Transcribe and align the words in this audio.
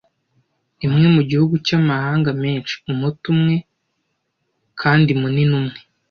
Imwe 0.85 1.05
mu 1.15 1.21
Gihugu 1.29 1.55
cy’amahanga 1.67 2.29
menshi, 2.43 2.73
umuto 2.91 3.25
umwe 3.33 3.55
kandi 4.81 5.11
munini 5.21 5.53
umwe, 5.61 5.77